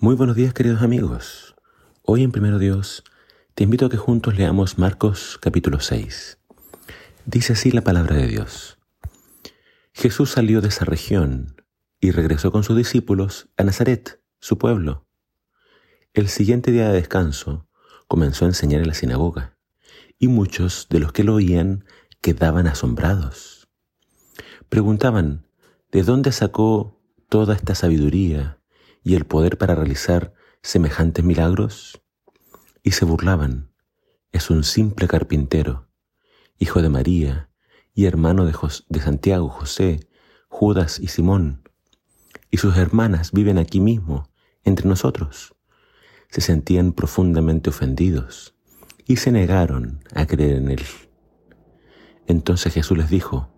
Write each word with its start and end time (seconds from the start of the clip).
Muy 0.00 0.14
buenos 0.14 0.36
días 0.36 0.54
queridos 0.54 0.82
amigos. 0.82 1.56
Hoy 2.02 2.22
en 2.22 2.30
Primero 2.30 2.60
Dios 2.60 3.02
te 3.56 3.64
invito 3.64 3.86
a 3.86 3.90
que 3.90 3.96
juntos 3.96 4.36
leamos 4.36 4.78
Marcos 4.78 5.40
capítulo 5.42 5.80
6. 5.80 6.38
Dice 7.26 7.54
así 7.54 7.72
la 7.72 7.80
palabra 7.80 8.14
de 8.14 8.28
Dios. 8.28 8.78
Jesús 9.92 10.30
salió 10.30 10.60
de 10.60 10.68
esa 10.68 10.84
región 10.84 11.56
y 11.98 12.12
regresó 12.12 12.52
con 12.52 12.62
sus 12.62 12.76
discípulos 12.76 13.48
a 13.56 13.64
Nazaret, 13.64 14.22
su 14.38 14.56
pueblo. 14.56 15.08
El 16.14 16.28
siguiente 16.28 16.70
día 16.70 16.86
de 16.90 16.94
descanso 16.94 17.66
comenzó 18.06 18.44
a 18.44 18.48
enseñar 18.48 18.82
en 18.82 18.86
la 18.86 18.94
sinagoga 18.94 19.58
y 20.16 20.28
muchos 20.28 20.86
de 20.90 21.00
los 21.00 21.10
que 21.10 21.24
lo 21.24 21.34
oían 21.34 21.84
quedaban 22.20 22.68
asombrados. 22.68 23.68
Preguntaban, 24.68 25.48
¿de 25.90 26.04
dónde 26.04 26.30
sacó 26.30 27.02
toda 27.28 27.56
esta 27.56 27.74
sabiduría? 27.74 28.57
Y 29.08 29.14
el 29.14 29.24
poder 29.24 29.56
para 29.56 29.74
realizar 29.74 30.34
semejantes 30.60 31.24
milagros? 31.24 32.02
Y 32.82 32.90
se 32.90 33.06
burlaban. 33.06 33.72
Es 34.32 34.50
un 34.50 34.64
simple 34.64 35.08
carpintero, 35.08 35.88
hijo 36.58 36.82
de 36.82 36.90
María 36.90 37.48
y 37.94 38.04
hermano 38.04 38.44
de, 38.44 38.54
de 38.90 39.00
Santiago, 39.00 39.48
José, 39.48 40.06
Judas 40.48 41.00
y 41.00 41.06
Simón. 41.08 41.62
Y 42.50 42.58
sus 42.58 42.76
hermanas 42.76 43.32
viven 43.32 43.56
aquí 43.56 43.80
mismo, 43.80 44.28
entre 44.62 44.86
nosotros. 44.86 45.54
Se 46.28 46.42
sentían 46.42 46.92
profundamente 46.92 47.70
ofendidos 47.70 48.56
y 49.06 49.16
se 49.16 49.32
negaron 49.32 50.04
a 50.14 50.26
creer 50.26 50.56
en 50.58 50.70
él. 50.70 50.84
Entonces 52.26 52.74
Jesús 52.74 52.98
les 52.98 53.08
dijo, 53.08 53.48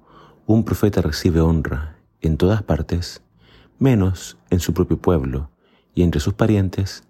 un 0.46 0.64
profeta 0.64 1.02
recibe 1.02 1.40
honra 1.40 1.98
en 2.20 2.36
todas 2.36 2.62
partes 2.62 3.24
menos 3.80 4.36
en 4.50 4.60
su 4.60 4.72
propio 4.74 4.98
pueblo 4.98 5.50
y 5.94 6.02
entre 6.02 6.20
sus 6.20 6.34
parientes 6.34 7.02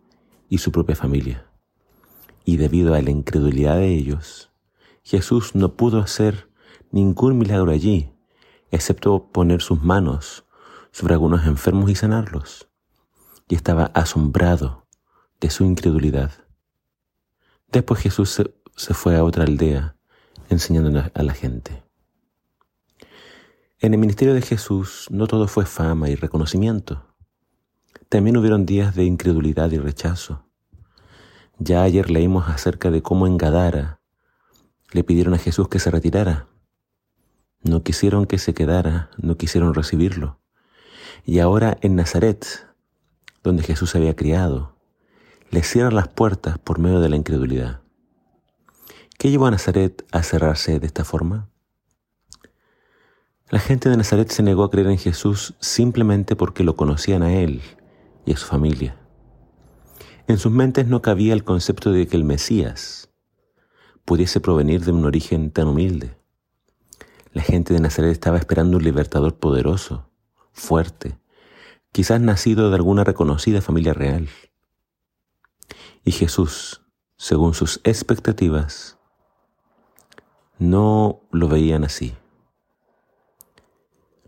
y 0.49 0.59
su 0.59 0.73
propia 0.73 0.97
familia. 0.97 1.47
Y 2.45 2.57
debido 2.57 2.95
a 2.95 3.03
la 3.03 3.11
incredulidad 3.11 3.77
de 3.77 3.89
ellos, 3.89 4.51
Jesús 5.03 5.55
no 5.55 5.75
pudo 5.75 5.99
hacer 5.99 6.49
ningún 6.93 7.37
milagro 7.37 7.73
allí, 7.73 8.13
excepto 8.71 9.31
poner 9.33 9.63
sus 9.63 9.83
manos 9.83 10.47
sobre 10.93 11.15
algunos 11.15 11.45
enfermos 11.45 11.91
y 11.91 11.97
sanarlos. 11.97 12.69
Y 13.49 13.57
estaba 13.57 13.87
asombrado 13.87 14.87
de 15.41 15.51
su 15.51 15.65
incredulidad. 15.65 16.31
Después 17.69 18.01
Jesús 18.01 18.31
se, 18.77 18.95
fue 18.95 19.17
a 19.17 19.25
otra 19.25 19.45
aldea 19.45 19.97
enseñando 20.49 21.11
a 21.13 21.23
la 21.23 21.35
gente. 21.35 21.90
En 23.83 23.95
el 23.95 23.99
ministerio 23.99 24.35
de 24.35 24.43
Jesús 24.43 25.07
no 25.11 25.27
todo 25.27 25.49
fue 25.49 25.65
fama 25.65 26.11
y 26.11 26.15
reconocimiento. 26.15 27.07
También 28.11 28.37
hubieron 28.37 28.67
días 28.67 28.95
de 28.95 29.05
incredulidad 29.05 29.71
y 29.71 29.79
rechazo. 29.79 30.45
Ya 31.59 31.83
ayer 31.83 32.11
leímos 32.11 32.51
acerca 32.51 32.91
de 32.91 33.01
cómo 33.01 33.27
en 33.27 33.39
Gadara 33.39 34.03
le 34.93 35.03
pidieron 35.03 35.33
a 35.33 35.39
Jesús 35.39 35.69
que 35.69 35.79
se 35.79 35.91
retirara. 35.91 36.47
No 37.63 37.83
quisieron 37.83 38.27
que 38.27 38.37
se 38.37 38.53
quedara, 38.53 39.09
no 39.17 39.39
quisieron 39.39 39.73
recibirlo. 39.73 40.41
Y 41.25 41.39
ahora 41.39 41.79
en 41.81 41.97
Nazaret, 41.97 42.67
donde 43.43 43.63
Jesús 43.63 43.95
había 43.95 44.15
criado, 44.15 44.77
le 45.51 45.63
cierran 45.63 45.95
las 45.95 46.09
puertas 46.09 46.59
por 46.59 46.81
medio 46.81 47.01
de 47.01 47.09
la 47.09 47.17
incredulidad. 47.17 47.81
¿Qué 49.19 49.31
llevó 49.31 49.47
a 49.47 49.53
Nazaret 49.53 50.07
a 50.13 50.23
cerrarse 50.23 50.81
de 50.81 50.87
esta 50.87 51.07
forma? 51.07 51.49
La 53.51 53.59
gente 53.59 53.89
de 53.89 53.97
Nazaret 53.97 54.31
se 54.31 54.45
negó 54.45 54.63
a 54.63 54.71
creer 54.71 54.87
en 54.87 54.99
Jesús 54.99 55.55
simplemente 55.59 56.37
porque 56.37 56.63
lo 56.63 56.77
conocían 56.77 57.25
a 57.25 57.35
Él 57.35 57.61
y 58.25 58.33
a 58.33 58.37
su 58.37 58.47
familia. 58.47 58.97
En 60.29 60.39
sus 60.39 60.53
mentes 60.53 60.87
no 60.87 61.03
cabía 61.03 61.33
el 61.33 61.43
concepto 61.43 61.91
de 61.91 62.07
que 62.07 62.17
el 62.17 62.23
Mesías 62.23 63.11
pudiese 64.05 64.39
provenir 64.39 64.85
de 64.85 64.93
un 64.93 65.05
origen 65.05 65.51
tan 65.51 65.67
humilde. 65.67 66.17
La 67.33 67.43
gente 67.43 67.75
de 67.75 67.81
Nazaret 67.81 68.13
estaba 68.13 68.39
esperando 68.39 68.77
un 68.77 68.85
libertador 68.85 69.37
poderoso, 69.37 70.09
fuerte, 70.53 71.19
quizás 71.91 72.21
nacido 72.21 72.71
de 72.71 72.77
alguna 72.77 73.03
reconocida 73.03 73.61
familia 73.61 73.95
real. 73.95 74.29
Y 76.05 76.13
Jesús, 76.13 76.83
según 77.17 77.55
sus 77.55 77.81
expectativas, 77.83 78.97
no 80.61 81.23
lo 81.33 81.49
veían 81.49 81.83
así 81.83 82.15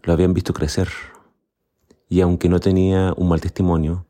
lo 0.03 0.13
habían 0.13 0.35
visto 0.35 0.53
crecer. 0.53 0.89
Y 2.09 2.21
aunque 2.21 2.49
no 2.49 2.61
tenía 2.61 3.15
un 3.17 3.29
mal 3.29 3.41
testimonio, 3.41 4.07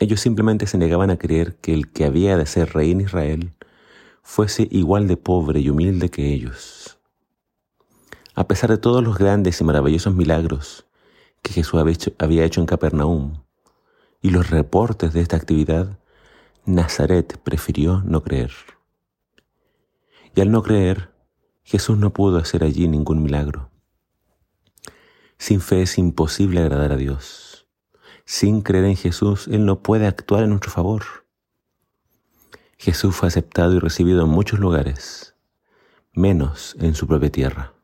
ellos 0.00 0.20
simplemente 0.20 0.66
se 0.66 0.78
negaban 0.78 1.10
a 1.10 1.18
creer 1.18 1.56
que 1.56 1.72
el 1.72 1.90
que 1.90 2.04
había 2.04 2.36
de 2.36 2.46
ser 2.46 2.72
rey 2.74 2.90
en 2.90 3.00
Israel 3.00 3.54
fuese 4.22 4.68
igual 4.70 5.06
de 5.08 5.16
pobre 5.16 5.60
y 5.60 5.70
humilde 5.70 6.10
que 6.10 6.32
ellos. 6.32 6.98
A 8.34 8.46
pesar 8.46 8.70
de 8.70 8.78
todos 8.78 9.02
los 9.02 9.16
grandes 9.16 9.60
y 9.60 9.64
maravillosos 9.64 10.14
milagros 10.14 10.86
que 11.42 11.52
Jesús 11.52 11.80
había 12.18 12.44
hecho 12.44 12.60
en 12.60 12.66
Capernaum 12.66 13.42
y 14.20 14.30
los 14.30 14.50
reportes 14.50 15.12
de 15.12 15.20
esta 15.20 15.36
actividad, 15.36 15.98
Nazaret 16.66 17.38
prefirió 17.44 18.02
no 18.04 18.22
creer. 18.22 18.52
Y 20.34 20.40
al 20.40 20.50
no 20.50 20.62
creer, 20.62 21.10
Jesús 21.62 21.96
no 21.96 22.12
pudo 22.12 22.38
hacer 22.38 22.64
allí 22.64 22.88
ningún 22.88 23.22
milagro. 23.22 23.70
Sin 25.38 25.60
fe 25.60 25.82
es 25.82 25.98
imposible 25.98 26.60
agradar 26.60 26.92
a 26.92 26.96
Dios. 26.96 27.66
Sin 28.24 28.62
creer 28.62 28.86
en 28.86 28.96
Jesús, 28.96 29.48
Él 29.48 29.64
no 29.64 29.82
puede 29.82 30.06
actuar 30.06 30.44
en 30.44 30.50
nuestro 30.50 30.70
favor. 30.70 31.04
Jesús 32.78 33.14
fue 33.14 33.28
aceptado 33.28 33.74
y 33.74 33.78
recibido 33.78 34.22
en 34.24 34.28
muchos 34.28 34.58
lugares, 34.58 35.34
menos 36.12 36.76
en 36.80 36.94
su 36.94 37.06
propia 37.06 37.30
tierra. 37.30 37.74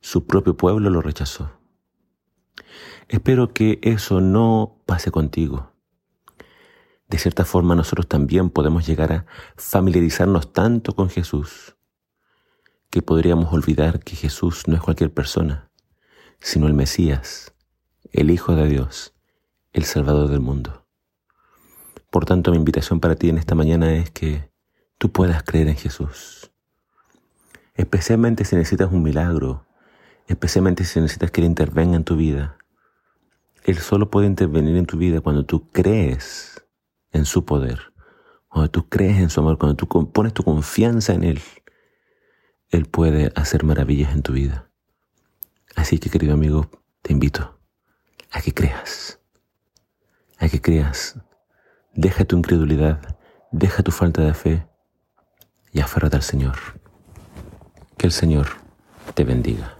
Su 0.00 0.26
propio 0.26 0.56
pueblo 0.56 0.90
lo 0.90 1.02
rechazó. 1.02 1.50
Espero 3.08 3.52
que 3.52 3.78
eso 3.82 4.20
no 4.20 4.82
pase 4.86 5.10
contigo. 5.10 5.72
De 7.08 7.18
cierta 7.18 7.44
forma 7.44 7.74
nosotros 7.74 8.08
también 8.08 8.50
podemos 8.50 8.86
llegar 8.86 9.12
a 9.12 9.26
familiarizarnos 9.56 10.52
tanto 10.52 10.94
con 10.94 11.08
Jesús 11.08 11.76
que 12.90 13.02
podríamos 13.02 13.52
olvidar 13.52 14.00
que 14.00 14.16
Jesús 14.16 14.66
no 14.66 14.74
es 14.74 14.80
cualquier 14.80 15.12
persona, 15.12 15.65
sino 16.46 16.68
el 16.68 16.74
Mesías, 16.74 17.52
el 18.12 18.30
Hijo 18.30 18.54
de 18.54 18.68
Dios, 18.68 19.12
el 19.72 19.82
Salvador 19.82 20.28
del 20.28 20.38
mundo. 20.38 20.86
Por 22.08 22.24
tanto, 22.24 22.52
mi 22.52 22.56
invitación 22.56 23.00
para 23.00 23.16
ti 23.16 23.28
en 23.28 23.36
esta 23.36 23.56
mañana 23.56 23.92
es 23.96 24.12
que 24.12 24.48
tú 24.96 25.10
puedas 25.10 25.42
creer 25.42 25.66
en 25.66 25.74
Jesús. 25.74 26.52
Especialmente 27.74 28.44
si 28.44 28.54
necesitas 28.54 28.92
un 28.92 29.02
milagro, 29.02 29.66
especialmente 30.28 30.84
si 30.84 31.00
necesitas 31.00 31.32
que 31.32 31.40
Él 31.40 31.48
intervenga 31.48 31.96
en 31.96 32.04
tu 32.04 32.14
vida. 32.14 32.56
Él 33.64 33.78
solo 33.78 34.08
puede 34.08 34.28
intervenir 34.28 34.76
en 34.76 34.86
tu 34.86 34.98
vida 34.98 35.20
cuando 35.20 35.44
tú 35.44 35.68
crees 35.72 36.64
en 37.10 37.24
su 37.24 37.44
poder, 37.44 37.92
cuando 38.46 38.70
tú 38.70 38.88
crees 38.88 39.18
en 39.18 39.30
su 39.30 39.40
amor, 39.40 39.58
cuando 39.58 39.74
tú 39.74 39.88
pones 39.88 40.32
tu 40.32 40.44
confianza 40.44 41.12
en 41.12 41.24
Él. 41.24 41.42
Él 42.68 42.86
puede 42.86 43.32
hacer 43.34 43.64
maravillas 43.64 44.12
en 44.12 44.22
tu 44.22 44.32
vida. 44.32 44.65
Así 45.86 46.00
que 46.00 46.10
querido 46.10 46.34
amigo, 46.34 46.68
te 47.00 47.12
invito 47.12 47.60
a 48.32 48.40
que 48.40 48.52
creas, 48.52 49.20
a 50.36 50.48
que 50.48 50.60
creas. 50.60 51.14
Deja 51.94 52.24
tu 52.24 52.36
incredulidad, 52.36 53.16
deja 53.52 53.84
tu 53.84 53.92
falta 53.92 54.22
de 54.22 54.34
fe 54.34 54.66
y 55.72 55.78
aférrate 55.78 56.16
al 56.16 56.24
Señor. 56.24 56.56
Que 57.96 58.08
el 58.08 58.12
Señor 58.12 58.48
te 59.14 59.22
bendiga. 59.22 59.75